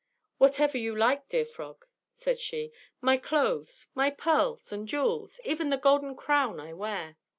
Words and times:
"Whatever 0.39 0.79
you 0.79 0.95
like, 0.95 1.29
dear 1.29 1.45
frog," 1.45 1.85
said 2.11 2.39
she, 2.39 2.73
"my 3.01 3.17
clothes, 3.17 3.85
my 3.93 4.09
pearls 4.09 4.71
and 4.71 4.87
jewels, 4.87 5.39
even 5.45 5.69
the 5.69 5.77
golden 5.77 6.15
crown 6.15 6.59
I 6.59 6.73
wear." 6.73 7.17